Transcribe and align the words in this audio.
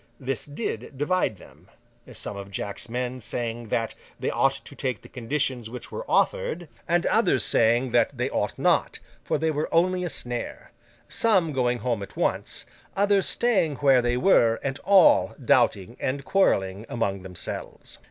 This 0.19 0.45
did 0.47 0.97
divide 0.97 1.37
them; 1.37 1.69
some 2.11 2.35
of 2.35 2.49
Jack's 2.49 2.89
men 2.89 3.21
saying 3.21 3.67
that 3.67 3.93
they 4.19 4.31
ought 4.31 4.55
to 4.65 4.75
take 4.75 5.03
the 5.03 5.07
conditions 5.07 5.69
which 5.69 5.91
were 5.91 6.09
offered, 6.09 6.67
and 6.87 7.05
others 7.05 7.45
saying 7.45 7.91
that 7.91 8.17
they 8.17 8.27
ought 8.31 8.57
not, 8.57 8.97
for 9.23 9.37
they 9.37 9.51
were 9.51 9.69
only 9.71 10.03
a 10.03 10.09
snare; 10.09 10.71
some 11.07 11.53
going 11.53 11.77
home 11.77 12.01
at 12.01 12.17
once; 12.17 12.65
others 12.97 13.27
staying 13.29 13.75
where 13.75 14.01
they 14.01 14.17
were; 14.17 14.59
and 14.63 14.79
all 14.85 15.35
doubting 15.37 15.95
and 15.99 16.25
quarrelling 16.25 16.83
among 16.89 17.21
themselves. 17.21 17.99